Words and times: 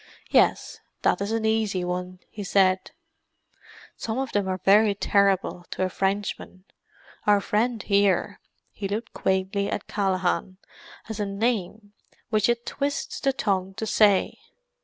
"Yes, 0.31 0.79
that 1.03 1.21
is 1.21 1.31
an 1.31 1.45
easy 1.45 1.83
one," 1.85 2.21
he 2.31 2.43
said. 2.43 2.89
"Some 3.95 4.17
of 4.17 4.31
them 4.31 4.47
are 4.47 4.57
very 4.57 4.95
terrible, 4.95 5.63
to 5.69 5.83
a 5.83 5.89
Frenchman; 5.89 6.63
our 7.27 7.39
friend 7.39 7.83
here"—he 7.83 8.87
looked 8.87 9.13
quaintly 9.13 9.69
at 9.69 9.85
Callaghan—"has 9.87 11.19
a 11.19 11.25
name 11.27 11.93
which 12.31 12.49
it 12.49 12.65
twists 12.65 13.19
the 13.19 13.31
tongue 13.31 13.75
to 13.75 13.85
say. 13.85 14.39